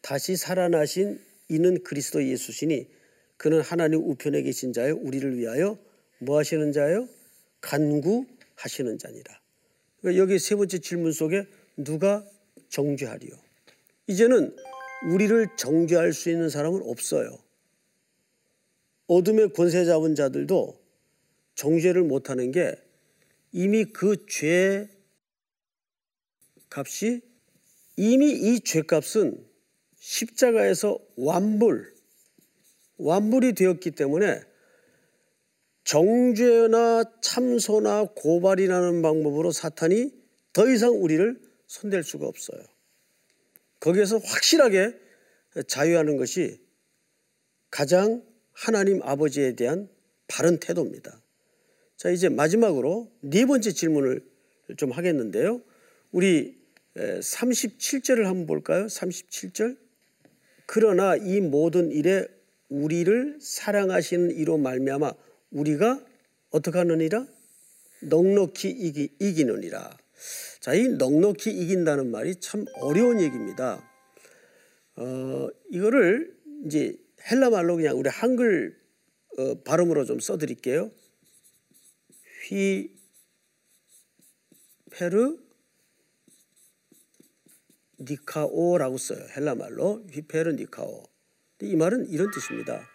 다시 0.00 0.36
살아나신 0.36 1.20
이는 1.48 1.82
그리스도 1.82 2.24
예수시니 2.24 2.88
그는 3.36 3.60
하나님 3.60 4.00
우편에 4.00 4.42
계신 4.42 4.72
자요 4.72 4.96
우리를 4.96 5.36
위하여 5.36 5.78
뭐 6.18 6.38
하시는 6.38 6.72
자요? 6.72 7.08
간구하시는 7.60 8.98
자니라. 8.98 9.40
그러니까 10.00 10.22
여기 10.22 10.38
세 10.38 10.56
번째 10.56 10.78
질문 10.78 11.12
속에 11.12 11.46
누가 11.76 12.24
정죄하리요? 12.70 13.32
이제는 14.06 14.56
우리를 15.12 15.48
정죄할 15.56 16.12
수 16.12 16.30
있는 16.30 16.48
사람은 16.48 16.82
없어요. 16.84 17.38
어둠의 19.10 19.52
권세 19.54 19.84
잡은 19.84 20.14
자들도 20.14 20.80
정죄를 21.56 22.04
못하는 22.04 22.52
게 22.52 22.76
이미 23.50 23.84
그 23.86 24.24
죄 24.28 24.88
값이 26.70 27.20
이미 27.96 28.30
이 28.30 28.60
죄값은 28.60 29.44
십자가에서 29.98 31.00
완불 31.16 31.92
완불이 32.98 33.54
되었기 33.54 33.90
때문에 33.90 34.42
정죄나 35.82 37.02
참소나 37.20 38.10
고발이라는 38.14 39.02
방법으로 39.02 39.50
사탄이 39.50 40.12
더 40.52 40.68
이상 40.68 40.92
우리를 41.02 41.40
손댈 41.66 42.04
수가 42.04 42.28
없어요. 42.28 42.62
거기에서 43.80 44.18
확실하게 44.18 44.94
자유하는 45.66 46.16
것이 46.16 46.60
가장 47.70 48.29
하나님 48.60 49.00
아버지에 49.02 49.56
대한 49.56 49.88
바른 50.28 50.58
태도입니다. 50.58 51.18
자, 51.96 52.10
이제 52.10 52.28
마지막으로 52.28 53.10
네 53.22 53.46
번째 53.46 53.72
질문을 53.72 54.22
좀 54.76 54.90
하겠는데요. 54.90 55.62
우리 56.12 56.60
37절을 56.94 58.24
한번 58.24 58.46
볼까요? 58.46 58.84
37절. 58.84 59.78
그러나 60.66 61.16
이 61.16 61.40
모든 61.40 61.90
일에 61.90 62.26
우리를 62.68 63.38
사랑하시는 63.40 64.32
이로 64.32 64.58
말미암아 64.58 65.10
우리가 65.52 66.04
어떻게 66.50 66.76
하느니라? 66.76 67.26
넉넉히 68.02 68.68
이기, 68.68 69.08
이기느니라. 69.18 69.96
자, 70.60 70.74
이 70.74 70.86
넉넉히 70.86 71.50
이긴다는 71.50 72.10
말이 72.10 72.36
참 72.36 72.66
어려운 72.82 73.22
얘기입니다. 73.22 73.82
어, 74.96 75.48
이거를 75.70 76.38
이제 76.66 76.98
헬라 77.30 77.50
말로 77.50 77.76
그냥 77.76 77.98
우리 77.98 78.08
한글 78.08 78.78
어, 79.38 79.62
발음으로 79.62 80.04
좀 80.04 80.20
써드릴게요. 80.20 80.90
휘 82.48 82.94
페르 84.90 85.38
니카오라고 88.00 88.98
써요. 88.98 89.20
헬라 89.36 89.54
말로 89.54 90.04
휘페르 90.10 90.52
니카오. 90.52 91.04
이 91.62 91.76
말은 91.76 92.08
이런 92.08 92.30
뜻입니다. 92.30 92.88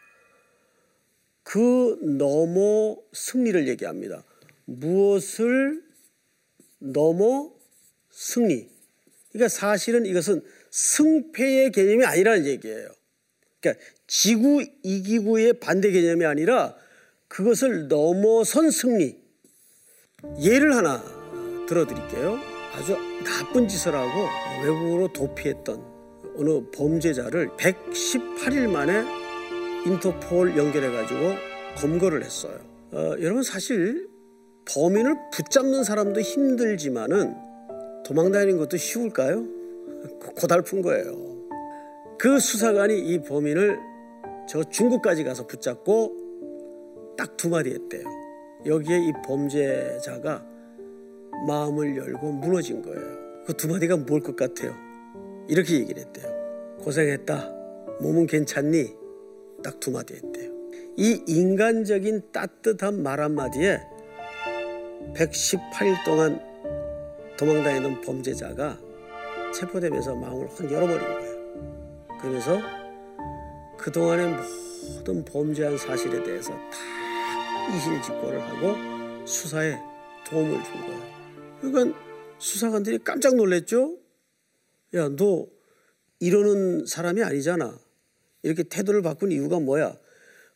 그 1.43 1.99
넘어 2.01 2.97
승리를 3.13 3.67
얘기합니다. 3.67 4.23
무엇을 4.65 5.83
넘어 6.79 7.53
승리. 8.09 8.69
그러니까 9.31 9.49
사실은 9.49 10.05
이것은 10.05 10.43
승패의 10.71 11.71
개념이 11.71 12.03
아니라는 12.03 12.45
얘기예요. 12.47 12.89
그러니까 13.61 13.85
지구 14.07 14.63
이기구의 14.83 15.59
반대 15.59 15.91
개념이 15.91 16.25
아니라 16.25 16.75
그것을 17.27 17.87
넘어선 17.87 18.71
승리. 18.71 19.17
예를 20.41 20.75
하나 20.75 21.03
들어드릴게요. 21.67 22.37
아주 22.73 22.97
나쁜 23.23 23.67
짓을 23.67 23.93
하고 23.95 24.27
외국으로 24.63 25.11
도피했던 25.13 25.95
어느 26.37 26.61
범죄자를 26.71 27.49
118일 27.57 28.67
만에 28.67 29.03
인터폴 29.85 30.57
연결해가지고 30.57 31.19
검거를 31.77 32.23
했어요. 32.23 32.59
어, 32.91 33.15
여러분 33.19 33.43
사실 33.43 34.07
범인을 34.65 35.15
붙잡는 35.31 35.83
사람도 35.83 36.21
힘들지만은 36.21 37.35
도망다니는 38.05 38.57
것도 38.57 38.77
쉬울까요? 38.77 39.45
고달픈 40.35 40.81
거예요. 40.81 41.35
그 42.17 42.39
수사관이 42.39 42.99
이 42.99 43.21
범인을 43.21 43.94
저 44.47 44.63
중국까지 44.63 45.23
가서 45.23 45.47
붙잡고 45.47 47.15
딱 47.17 47.37
두 47.37 47.49
마디 47.49 47.69
했대요. 47.71 48.03
여기에 48.65 48.97
이 49.07 49.13
범죄자가 49.25 50.45
마음을 51.47 51.95
열고 51.97 52.31
무너진 52.31 52.81
거예요. 52.81 53.43
그 53.45 53.53
두 53.53 53.67
마디가 53.67 53.97
뭘 53.97 54.21
것 54.21 54.35
같아요? 54.35 54.73
이렇게 55.47 55.75
얘기를 55.79 56.01
했대요. 56.01 56.33
고생했다. 56.83 57.53
몸은 58.01 58.25
괜찮니? 58.27 58.93
딱 59.63 59.79
두 59.79 59.91
마디 59.91 60.15
했대요. 60.15 60.51
이 60.97 61.23
인간적인 61.27 62.31
따뜻한 62.31 63.01
말 63.03 63.19
한마디에 63.21 63.79
118일 65.13 66.03
동안 66.05 66.39
도망다니던 67.37 68.01
범죄자가 68.01 68.79
체포되면서 69.53 70.15
마음을 70.15 70.47
확 70.49 70.71
열어버린 70.71 70.99
거예요. 70.99 71.35
그러면서 72.19 72.59
그동안의 73.85 74.35
모든 74.95 75.23
범죄한 75.23 75.77
사실에 75.77 76.23
대해서 76.23 76.49
다 76.49 77.75
이실직고를 77.77 78.41
하고 78.41 79.27
수사에 79.27 79.77
도움을 80.25 80.63
준 80.63 80.73
거예요. 80.81 81.59
그러니까 81.61 81.99
수사관들이 82.39 83.03
깜짝 83.03 83.35
놀랐죠. 83.35 83.99
야, 84.95 85.07
너 85.09 85.47
이러는 86.19 86.87
사람이 86.87 87.21
아니잖아. 87.21 87.79
이렇게 88.41 88.63
태도를 88.63 89.03
바꾼 89.03 89.31
이유가 89.31 89.59
뭐야? 89.59 89.95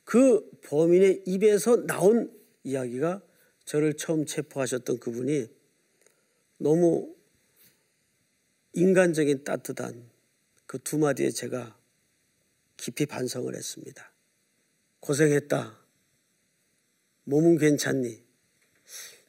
그 0.05 0.49
범인의 0.63 1.21
입에서 1.27 1.85
나온 1.85 2.35
이야기가 2.63 3.21
저를 3.63 3.93
처음 3.93 4.25
체포하셨던 4.25 4.99
그분이 4.99 5.45
너무 6.57 7.13
인간적인 8.73 9.43
따뜻한 9.43 10.09
그 10.65 10.79
두 10.79 10.97
마디에 10.97 11.29
제가 11.29 11.78
깊이 12.79 13.05
반성을 13.05 13.53
했습니다. 13.53 14.11
고생했다. 15.01 15.77
몸은 17.25 17.57
괜찮니? 17.57 18.23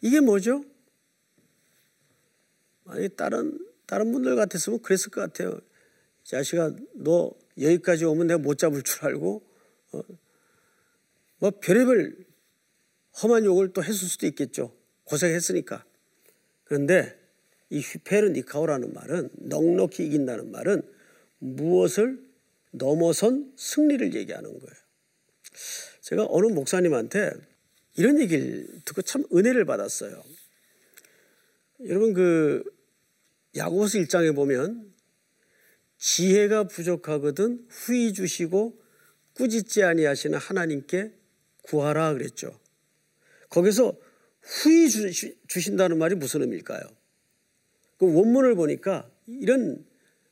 이게 0.01 0.21
뭐죠? 0.21 0.65
아니 2.87 3.09
다른 3.11 3.59
다른 3.87 4.13
분들 4.13 4.37
같았으면 4.37 4.81
그랬을 4.83 5.11
것 5.11 5.21
같아요. 5.21 5.61
자식아, 6.23 6.75
너 6.95 7.33
여기까지 7.59 8.05
오면 8.05 8.29
내가 8.29 8.39
못 8.39 8.57
잡을 8.57 8.83
줄 8.83 9.05
알고 9.05 9.43
어, 9.93 10.03
뭐 11.39 11.51
별의별 11.61 12.17
험한 13.23 13.45
욕을 13.45 13.73
또 13.73 13.83
했을 13.83 14.09
수도 14.09 14.27
있겠죠. 14.27 14.75
고생했으니까. 15.05 15.85
그런데 16.65 17.19
이 17.69 17.81
휘페르 17.81 18.29
니카오라는 18.31 18.93
말은 18.93 19.31
넉넉히 19.35 20.07
이긴다는 20.07 20.53
말은 20.53 20.83
무엇을 21.39 22.30
넘어선 22.71 23.53
승리를 23.57 24.15
얘기하는 24.15 24.51
거예요. 24.51 24.75
제가 26.03 26.27
어느 26.31 26.47
목사님한테 26.47 27.33
이런 27.97 28.21
얘기를 28.21 28.67
듣고 28.85 29.03
참 29.03 29.25
은혜를 29.33 29.65
받았어요. 29.65 30.23
여러분 31.87 32.15
그 32.15 32.63
야고보서 33.57 33.99
1장에 33.99 34.35
보면 34.35 34.93
지혜가 35.99 36.65
부족하거든 36.65 37.67
후히 37.69 38.13
주시고 38.13 38.81
꾸짖지 39.35 39.83
아니하시는 39.83 40.39
하나님께 40.39 41.13
구하라 41.63 42.15
그랬죠. 42.15 42.59
거기서 43.49 43.97
후히 44.41 44.89
주신다는 45.47 45.99
말이 45.99 46.15
무슨 46.15 46.43
의미일까요? 46.43 46.81
그 47.99 48.15
원문을 48.15 48.55
보니까 48.55 49.11
이런 49.27 49.85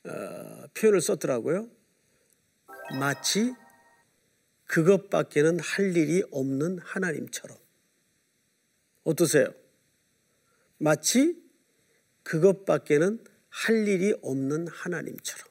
어, 0.05 0.65
표현을 0.75 1.01
썼더라고요. 1.01 1.69
마치 2.95 3.55
그것밖에는 4.67 5.61
할 5.61 5.97
일이 5.97 6.23
없는 6.31 6.79
하나님처럼. 6.79 7.57
어떠세요? 9.05 9.53
마치 10.79 11.43
그것밖에는 12.23 13.25
할 13.49 13.89
일이 13.89 14.15
없는 14.23 14.69
하나님처럼. 14.69 15.49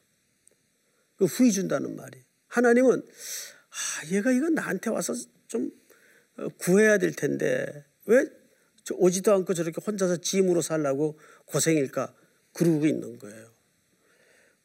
그 1.16 1.24
후이 1.24 1.52
준다는 1.52 1.96
말이. 1.96 2.22
하나님은 2.46 3.02
아, 3.02 4.06
얘가 4.12 4.30
이거 4.30 4.48
나한테 4.48 4.90
와서 4.90 5.12
좀 5.48 5.70
어, 6.36 6.48
구해야 6.58 6.98
될 6.98 7.12
텐데 7.12 7.84
왜 8.06 8.24
오지도 8.94 9.32
않고 9.34 9.52
저렇게 9.54 9.80
혼자서 9.84 10.18
짐으로 10.18 10.62
살라고 10.62 11.18
고생일까 11.46 12.14
그러고 12.52 12.86
있는 12.86 13.18
거예요. 13.18 13.52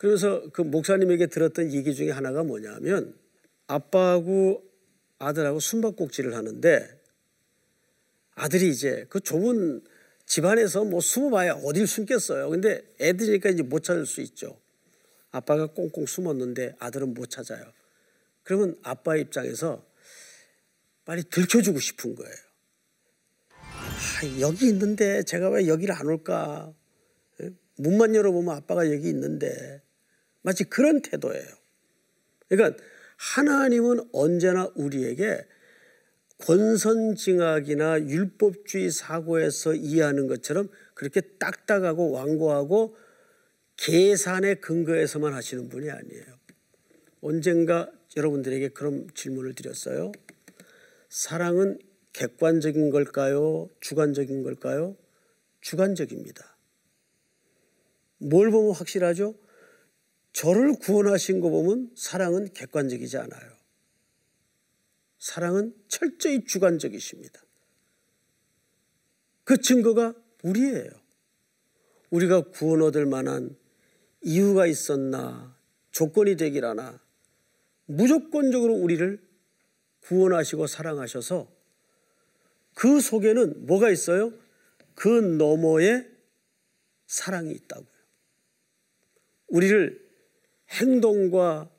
그래서 0.03 0.43
그 0.51 0.61
목사님에게 0.61 1.27
들었던 1.27 1.71
얘기 1.71 1.95
중에 1.95 2.11
하나가 2.11 2.43
뭐냐면 2.43 3.15
아빠하고 3.67 4.61
아들하고 5.17 5.61
숨바꼭질을 5.61 6.35
하는데 6.35 7.01
아들이 8.35 8.67
이제 8.67 9.05
그 9.07 9.21
좁은 9.21 9.81
집안에서 10.25 10.83
뭐 10.83 10.99
숨어봐야 10.99 11.53
어딜 11.53 11.87
숨겠어요. 11.87 12.49
근데 12.49 12.81
애들이니까 12.99 13.51
이제 13.51 13.63
못 13.63 13.85
찾을 13.85 14.05
수 14.05 14.19
있죠. 14.19 14.59
아빠가 15.31 15.67
꽁꽁 15.67 16.05
숨었는데 16.05 16.75
아들은 16.79 17.13
못 17.13 17.29
찾아요. 17.29 17.63
그러면 18.43 18.77
아빠 18.83 19.15
입장에서 19.15 19.85
빨리 21.05 21.23
들켜주고 21.23 21.79
싶은 21.79 22.15
거예요. 22.15 22.35
아, 23.51 24.39
여기 24.41 24.67
있는데 24.67 25.23
제가 25.23 25.49
왜 25.51 25.67
여기를 25.69 25.95
안 25.95 26.07
올까? 26.07 26.73
예? 27.41 27.51
문만 27.77 28.15
열어보면 28.15 28.53
아빠가 28.53 28.91
여기 28.91 29.07
있는데 29.07 29.81
마치 30.43 30.63
그런 30.65 31.01
태도예요. 31.01 31.47
그러니까 32.47 32.81
하나님은 33.17 34.09
언제나 34.13 34.69
우리에게 34.75 35.45
권선징악이나 36.39 38.01
율법주의 38.01 38.91
사고에서 38.91 39.73
이해하는 39.73 40.27
것처럼 40.27 40.69
그렇게 40.93 41.21
딱딱하고 41.21 42.11
완고하고 42.11 42.95
계산의 43.77 44.61
근거에서만 44.61 45.33
하시는 45.33 45.69
분이 45.69 45.89
아니에요. 45.89 46.25
언젠가 47.21 47.89
여러분들에게 48.17 48.69
그런 48.69 49.07
질문을 49.15 49.55
드렸어요. 49.55 50.11
사랑은 51.09 51.79
객관적인 52.11 52.89
걸까요? 52.89 53.69
주관적인 53.79 54.43
걸까요? 54.43 54.97
주관적입니다. 55.61 56.57
뭘 58.17 58.51
보면 58.51 58.75
확실하죠? 58.75 59.35
저를 60.33 60.73
구원하신 60.79 61.39
거 61.39 61.49
보면 61.49 61.91
사랑은 61.95 62.51
객관적이지 62.53 63.17
않아요. 63.17 63.53
사랑은 65.19 65.73
철저히 65.87 66.43
주관적이십니다. 66.43 67.41
그 69.43 69.61
증거가 69.61 70.13
우리예요. 70.41 70.89
우리가 72.09 72.49
구원 72.49 72.81
얻을 72.81 73.05
만한 73.05 73.55
이유가 74.21 74.67
있었나, 74.67 75.55
조건이 75.91 76.35
되길 76.35 76.65
하나, 76.65 76.99
무조건적으로 77.85 78.73
우리를 78.73 79.21
구원하시고 80.01 80.67
사랑하셔서 80.67 81.47
그 82.73 82.99
속에는 82.99 83.65
뭐가 83.67 83.91
있어요? 83.91 84.33
그 84.95 85.07
너머에 85.07 86.05
사랑이 87.05 87.51
있다고요. 87.51 87.87
우리를 89.47 90.02
행동과 90.73 91.69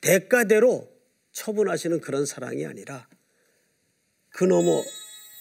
대가대로 0.00 0.88
처분하시는 1.32 2.00
그런 2.00 2.26
사랑이 2.26 2.66
아니라 2.66 3.08
그 4.30 4.44
너머 4.44 4.82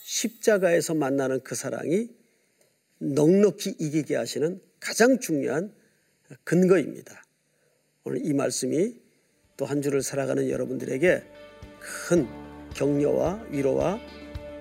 십자가에서 0.05 0.93
만나는 0.93 1.41
그 1.41 1.55
사랑이 1.55 2.09
넉넉히 2.99 3.75
이기게 3.79 4.15
하시는 4.15 4.61
가장 4.79 5.19
중요한 5.19 5.73
근거입니다. 6.43 7.23
오늘 8.03 8.25
이 8.25 8.33
말씀이 8.33 9.01
또 9.57 9.65
한 9.65 9.81
주를 9.81 10.01
살아가는 10.01 10.49
여러분들에게 10.49 11.23
큰 12.07 12.27
격려와 12.73 13.45
위로와 13.49 13.99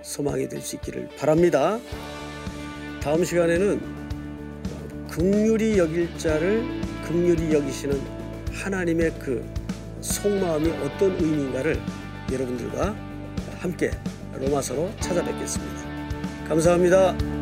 소망이 0.03 0.49
될 0.49 0.61
수 0.61 0.77
있기를 0.77 1.09
바랍니다. 1.17 1.81
다음 3.03 3.25
시간에는 3.25 3.81
극률이 5.11 5.79
여길 5.79 6.19
자를 6.19 6.63
극률이 7.07 7.53
여기시는 7.53 8.22
하나님의 8.53 9.13
그 9.19 9.45
속마음이 10.01 10.71
어떤 10.71 11.13
의미인가를 11.13 11.77
여러분들과 12.33 12.95
함께 13.59 13.91
로마서로 14.39 14.91
찾아뵙겠습니다. 15.01 15.83
감사합니다. 16.49 17.42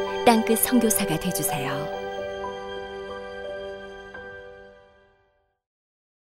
땅끝 0.31 0.59
성교사가 0.59 1.19
되주세요 1.19 2.00